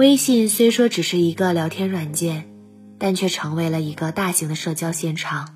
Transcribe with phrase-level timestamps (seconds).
[0.00, 2.48] 微信虽说只是一个聊天软件，
[2.96, 5.50] 但却成为了一个大型的社交现场。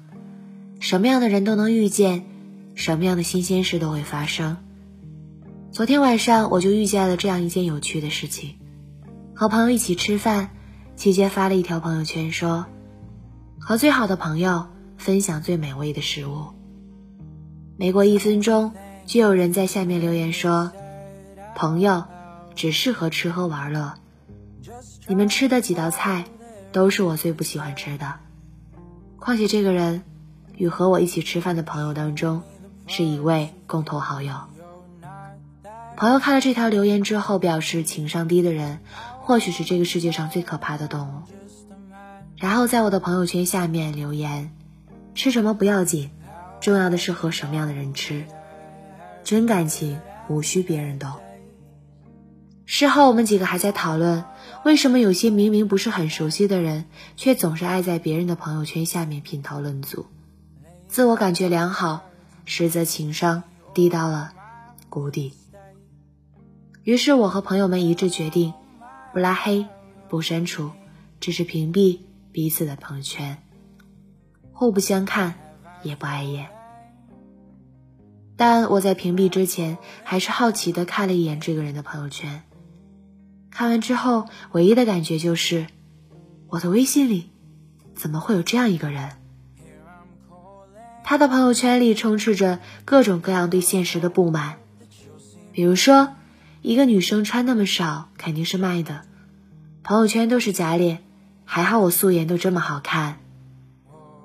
[0.80, 2.26] 什么样的人都能遇见，
[2.74, 4.58] 什么样的新鲜事都会发生。
[5.72, 8.56] 昨天晚上我就遇见了这样一件有趣的事情：
[9.34, 10.50] 和朋友一起吃饭，
[10.94, 12.66] 期间发了一条朋友圈说，
[13.58, 14.66] 和最好的朋友
[14.98, 16.48] 分享最美味的食物。
[17.78, 18.72] 没过一分钟，
[19.06, 20.70] 就有人在下面留言说，
[21.56, 22.04] 朋友
[22.54, 23.94] 只适合吃喝玩乐。
[25.06, 26.24] 你们吃的几道菜，
[26.72, 28.14] 都是我最不喜欢吃的。
[29.18, 30.02] 况且这个人，
[30.56, 32.42] 与和我一起吃饭的朋友当中，
[32.86, 34.34] 是一位共同好友。
[35.96, 38.80] 朋友看了这条留言之后，表示情商低的人，
[39.20, 41.22] 或许是这个世界上最可怕的动物。
[42.36, 44.50] 然后在我的朋友圈下面留言：
[45.14, 46.10] 吃什么不要紧，
[46.60, 48.24] 重要的是和什么样的人吃。
[49.22, 51.12] 真感情无需别人懂。
[52.66, 54.24] 事后我们几个还在讨论，
[54.64, 60.06] 为什么有些明明不是很熟悉的人，却总是爱在别人的朋友圈下面品头论足，
[60.88, 62.04] 自我感觉良好，
[62.46, 63.42] 实则情商
[63.74, 64.32] 低到了
[64.88, 65.34] 谷底。
[66.84, 68.54] 于是我和朋友们一致决定，
[69.12, 69.66] 不拉黑，
[70.08, 70.70] 不删除，
[71.20, 71.98] 只是屏蔽
[72.32, 73.42] 彼此的朋友圈，
[74.52, 75.34] 互不相看，
[75.82, 76.48] 也不碍眼。
[78.36, 82.42] 但我在屏蔽之前，还是好奇的看了一眼这个人的朋友圈。
[83.54, 85.68] 看完之后，唯一的感觉就是，
[86.48, 87.30] 我的微信里
[87.94, 89.10] 怎么会有这样一个人？
[91.04, 94.56] 他的朋友圈里充斥着各种各样对现实的不满，
[95.52, 96.14] 比如说，
[96.62, 99.02] 一个女生穿那么少肯定是卖的，
[99.84, 101.04] 朋友圈都是假脸，
[101.44, 103.20] 还好我素颜都这么好看。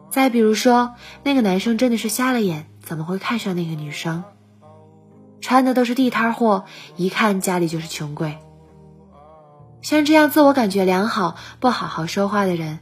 [0.10, 4.24] 再比如说，那个男生真的是瞎了眼，怎么会看上那个女生？
[5.40, 8.40] 穿的都是地摊货，一看家里就是穷鬼。
[9.82, 12.80] 像这样自我感觉良好、不好好说话的人，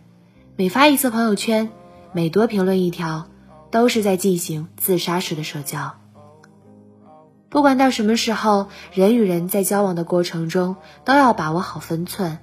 [0.56, 1.70] 每发一次朋友圈，
[2.12, 3.28] 每多评论一条，
[3.70, 5.94] 都是在进行自杀式的社交。
[7.50, 12.40] 不管到什么时候，人与人在交往的过程中都要把握好分寸。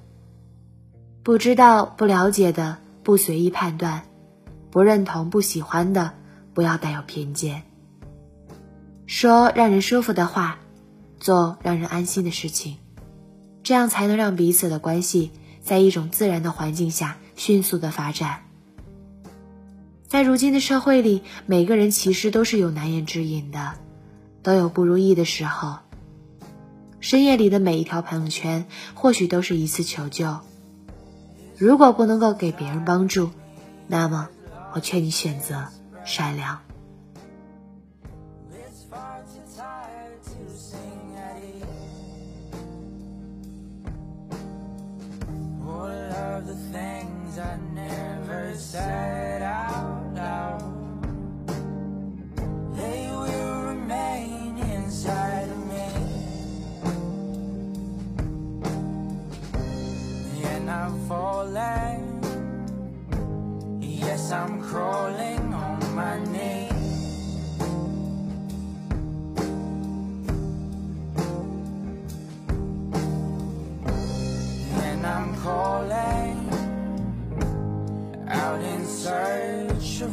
[1.23, 4.03] 不知道、不了解的不随意判断，
[4.71, 6.13] 不认同、不喜欢的
[6.55, 7.63] 不要带有偏见。
[9.07, 10.59] 说让人舒服的话，
[11.19, 12.79] 做让人安心的事情。
[13.65, 15.33] 这样才能让彼此的关系
[15.63, 18.43] 在一种自然的环境下迅速的发展。
[20.07, 23.73] 在如今的社会里，每个人其实都是有难言之隐的，
[24.43, 25.79] 都有不如意的时候。
[27.01, 30.39] 深夜里的每一条朋友圈，或许都是一次求救。
[31.57, 33.31] 如果不能够给别人帮助，
[33.87, 34.29] 那么
[34.73, 35.67] 我劝你选择
[36.05, 36.61] 善良。
[46.47, 50.63] the things I never said out loud.
[52.77, 55.89] They will remain inside of me.
[60.45, 62.21] And I'm falling.
[63.81, 66.74] Yes, I'm crawling on my knees.
[79.81, 80.07] 是